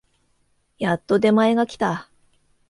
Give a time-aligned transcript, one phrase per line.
[0.79, 2.09] やっと出前が来た